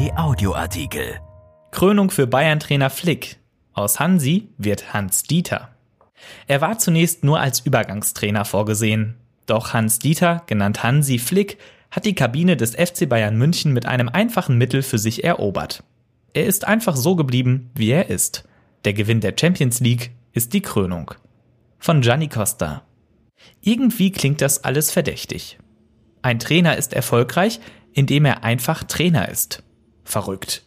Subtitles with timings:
[0.00, 1.20] RP Audioartikel.
[1.72, 3.36] Krönung für Bayern-Trainer Flick.
[3.74, 5.68] Aus Hansi wird Hans Dieter.
[6.46, 9.16] Er war zunächst nur als Übergangstrainer vorgesehen.
[9.44, 11.58] Doch Hans Dieter, genannt Hansi Flick,
[11.90, 15.82] hat die Kabine des FC Bayern München mit einem einfachen Mittel für sich erobert.
[16.32, 18.44] Er ist einfach so geblieben, wie er ist.
[18.84, 21.12] Der Gewinn der Champions League ist die Krönung.
[21.78, 22.82] Von Gianni Costa.
[23.60, 25.58] Irgendwie klingt das alles verdächtig.
[26.22, 27.60] Ein Trainer ist erfolgreich,
[27.92, 29.62] indem er einfach Trainer ist.
[30.10, 30.64] Verrückt.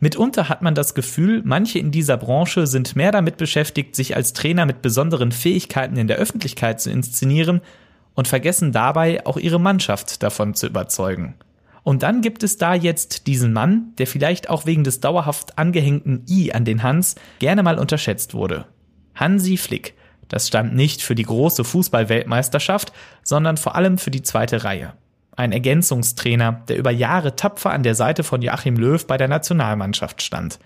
[0.00, 4.32] Mitunter hat man das Gefühl, manche in dieser Branche sind mehr damit beschäftigt, sich als
[4.32, 7.60] Trainer mit besonderen Fähigkeiten in der Öffentlichkeit zu inszenieren
[8.14, 11.36] und vergessen dabei auch ihre Mannschaft davon zu überzeugen.
[11.84, 16.24] Und dann gibt es da jetzt diesen Mann, der vielleicht auch wegen des dauerhaft angehängten
[16.28, 18.66] I an den Hans gerne mal unterschätzt wurde.
[19.14, 19.94] Hansi Flick.
[20.28, 24.94] Das stand nicht für die große Fußballweltmeisterschaft, sondern vor allem für die zweite Reihe.
[25.36, 30.22] Ein Ergänzungstrainer, der über Jahre tapfer an der Seite von Joachim Löw bei der Nationalmannschaft
[30.22, 30.58] stand.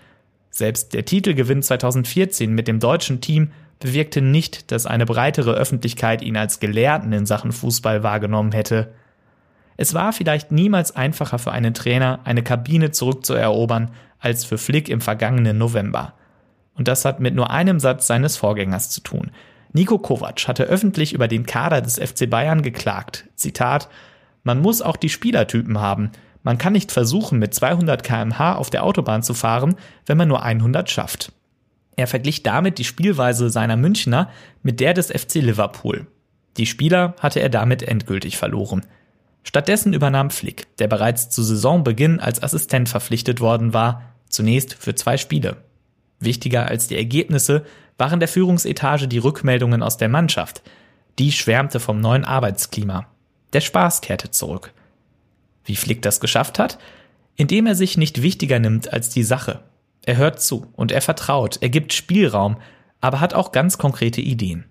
[0.51, 6.37] Selbst der Titelgewinn 2014 mit dem deutschen Team bewirkte nicht, dass eine breitere Öffentlichkeit ihn
[6.37, 8.93] als Gelehrten in Sachen Fußball wahrgenommen hätte.
[9.77, 15.01] Es war vielleicht niemals einfacher für einen Trainer, eine Kabine zurückzuerobern, als für Flick im
[15.01, 16.13] vergangenen November.
[16.75, 19.31] Und das hat mit nur einem Satz seines Vorgängers zu tun.
[19.71, 23.25] Nico Kovac hatte öffentlich über den Kader des FC Bayern geklagt.
[23.35, 23.87] Zitat,
[24.49, 26.09] man muss auch die Spielertypen haben.
[26.41, 29.75] Man kann nicht versuchen, mit 200 kmh auf der Autobahn zu fahren,
[30.07, 31.31] wenn man nur 100 schafft.
[31.95, 34.27] Er verglich damit die Spielweise seiner Münchner
[34.63, 36.07] mit der des FC Liverpool.
[36.57, 38.87] Die Spieler hatte er damit endgültig verloren.
[39.43, 45.17] Stattdessen übernahm Flick, der bereits zu Saisonbeginn als Assistent verpflichtet worden war, zunächst für zwei
[45.17, 45.57] Spiele.
[46.19, 47.65] Wichtiger als die Ergebnisse
[47.99, 50.63] waren der Führungsetage die Rückmeldungen aus der Mannschaft.
[51.19, 53.05] Die schwärmte vom neuen Arbeitsklima.
[53.53, 54.73] Der Spaß kehrte zurück.
[55.65, 56.79] Wie Flick das geschafft hat?
[57.35, 59.63] Indem er sich nicht wichtiger nimmt als die Sache.
[60.05, 62.57] Er hört zu und er vertraut, er gibt Spielraum,
[63.01, 64.65] aber hat auch ganz konkrete Ideen.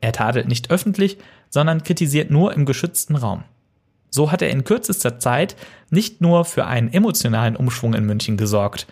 [0.00, 1.18] Er tadelt nicht öffentlich,
[1.50, 3.44] sondern kritisiert nur im geschützten Raum.
[4.10, 5.56] So hat er in kürzester Zeit
[5.90, 8.86] nicht nur für einen emotionalen Umschwung in München gesorgt,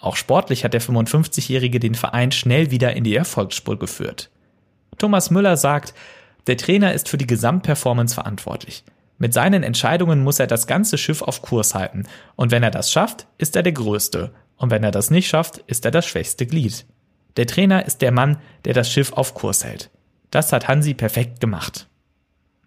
[0.00, 4.30] auch sportlich hat der 55-Jährige den Verein schnell wieder in die Erfolgsspur geführt.
[4.96, 5.94] Thomas Müller sagt,
[6.46, 8.84] der Trainer ist für die Gesamtperformance verantwortlich.
[9.18, 12.04] Mit seinen Entscheidungen muss er das ganze Schiff auf Kurs halten.
[12.36, 14.32] Und wenn er das schafft, ist er der Größte.
[14.56, 16.86] Und wenn er das nicht schafft, ist er das schwächste Glied.
[17.36, 19.90] Der Trainer ist der Mann, der das Schiff auf Kurs hält.
[20.30, 21.86] Das hat Hansi perfekt gemacht.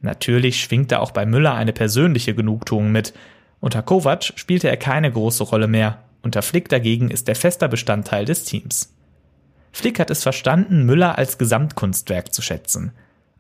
[0.01, 3.13] Natürlich schwingte auch bei Müller eine persönliche Genugtuung mit.
[3.59, 6.03] Unter Kovac spielte er keine große Rolle mehr.
[6.21, 8.93] Unter Flick dagegen ist er fester Bestandteil des Teams.
[9.71, 12.91] Flick hat es verstanden, Müller als Gesamtkunstwerk zu schätzen.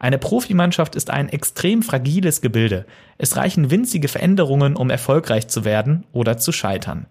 [0.03, 2.85] Eine Profimannschaft ist ein extrem fragiles Gebilde.
[3.17, 7.05] Es reichen winzige Veränderungen, um erfolgreich zu werden oder zu scheitern.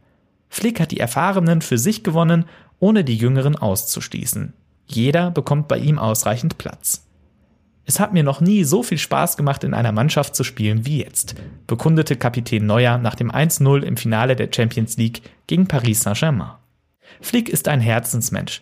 [0.50, 2.44] Flick hat die Erfahrenen für sich gewonnen,
[2.80, 4.52] ohne die Jüngeren auszuschließen.
[4.84, 7.06] Jeder bekommt bei ihm ausreichend Platz.
[7.86, 11.02] Es hat mir noch nie so viel Spaß gemacht, in einer Mannschaft zu spielen wie
[11.02, 11.34] jetzt,
[11.66, 16.56] bekundete Kapitän Neuer nach dem 1-0 im Finale der Champions League gegen Paris Saint-Germain.
[17.22, 18.60] Flick ist ein Herzensmensch.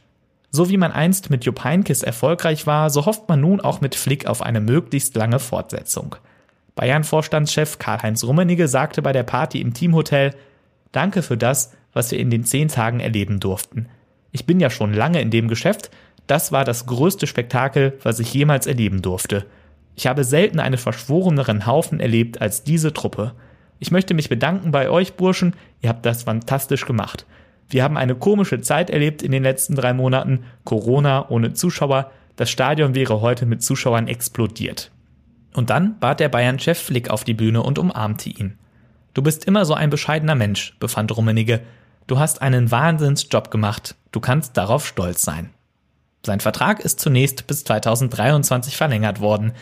[0.50, 3.94] So wie man einst mit Jupp Heynckes erfolgreich war, so hofft man nun auch mit
[3.94, 6.16] Flick auf eine möglichst lange Fortsetzung.
[6.74, 10.34] Bayern-Vorstandschef Karl-Heinz Rummenigge sagte bei der Party im Teamhotel,
[10.92, 13.88] Danke für das, was wir in den zehn Tagen erleben durften.
[14.32, 15.90] Ich bin ja schon lange in dem Geschäft,
[16.26, 19.46] das war das größte Spektakel, was ich jemals erleben durfte.
[19.96, 23.34] Ich habe selten einen verschworeneren Haufen erlebt als diese Truppe.
[23.78, 27.26] Ich möchte mich bedanken bei euch Burschen, ihr habt das fantastisch gemacht.
[27.70, 30.44] Wir haben eine komische Zeit erlebt in den letzten drei Monaten.
[30.64, 32.10] Corona ohne Zuschauer.
[32.36, 34.90] Das Stadion wäre heute mit Zuschauern explodiert.
[35.54, 38.58] Und dann bat der Bayern-Chef Flick auf die Bühne und umarmte ihn.
[39.14, 41.60] Du bist immer so ein bescheidener Mensch, befand Rummenigge.
[42.06, 43.94] Du hast einen Wahnsinnsjob gemacht.
[44.12, 45.50] Du kannst darauf stolz sein.
[46.24, 49.52] Sein Vertrag ist zunächst bis 2023 verlängert worden.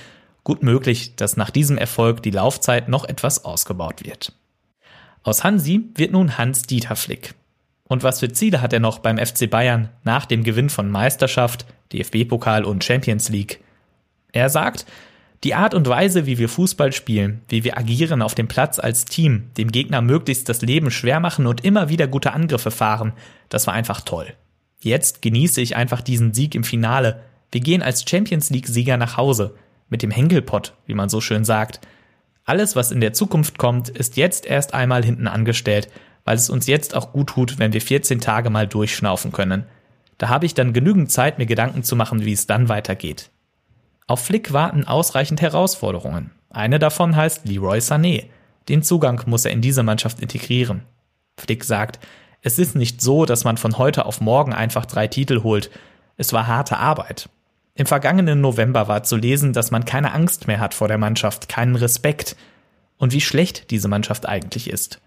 [0.44, 4.32] Gut möglich, dass nach diesem Erfolg die Laufzeit noch etwas ausgebaut wird.
[5.22, 7.34] Aus Hansi wird nun Hans-Dieter Flick.
[7.88, 11.66] Und was für Ziele hat er noch beim FC Bayern nach dem Gewinn von Meisterschaft,
[11.92, 13.60] DFB-Pokal und Champions League?
[14.32, 14.84] Er sagt,
[15.44, 19.04] die Art und Weise, wie wir Fußball spielen, wie wir agieren auf dem Platz als
[19.04, 23.12] Team, dem Gegner möglichst das Leben schwer machen und immer wieder gute Angriffe fahren,
[23.48, 24.34] das war einfach toll.
[24.80, 27.22] Jetzt genieße ich einfach diesen Sieg im Finale.
[27.50, 29.54] Wir gehen als Champions League-Sieger nach Hause.
[29.88, 31.80] Mit dem Henkelpott, wie man so schön sagt.
[32.44, 35.88] Alles, was in der Zukunft kommt, ist jetzt erst einmal hinten angestellt
[36.28, 39.64] weil es uns jetzt auch gut tut, wenn wir 14 Tage mal durchschnaufen können.
[40.18, 43.30] Da habe ich dann genügend Zeit, mir Gedanken zu machen, wie es dann weitergeht.
[44.06, 46.30] Auf Flick warten ausreichend Herausforderungen.
[46.50, 48.26] Eine davon heißt Leroy Sané.
[48.68, 50.82] Den Zugang muss er in diese Mannschaft integrieren.
[51.38, 51.98] Flick sagt,
[52.42, 55.70] es ist nicht so, dass man von heute auf morgen einfach drei Titel holt.
[56.18, 57.30] Es war harte Arbeit.
[57.74, 61.48] Im vergangenen November war zu lesen, dass man keine Angst mehr hat vor der Mannschaft,
[61.48, 62.36] keinen Respekt
[62.98, 65.00] und wie schlecht diese Mannschaft eigentlich ist.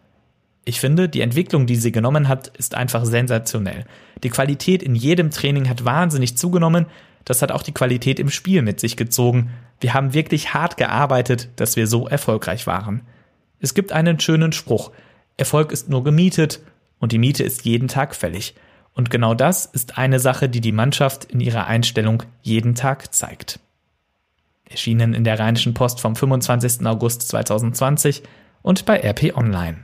[0.63, 3.86] Ich finde, die Entwicklung, die sie genommen hat, ist einfach sensationell.
[4.24, 6.86] Die Qualität in jedem Training hat wahnsinnig zugenommen.
[7.25, 9.52] Das hat auch die Qualität im Spiel mit sich gezogen.
[9.80, 13.02] Wir haben wirklich hart gearbeitet, dass wir so erfolgreich waren.
[13.60, 14.92] Es gibt einen schönen Spruch.
[15.38, 16.62] Erfolg ist nur gemietet
[17.00, 18.54] und die Miete ist jeden Tag fällig.
[18.94, 23.60] Und genau das ist eine Sache, die die Mannschaft in ihrer Einstellung jeden Tag zeigt.
[24.66, 26.86] Erschienen in der Rheinischen Post vom 25.
[26.86, 28.24] August 2020
[28.62, 29.84] und bei RP Online.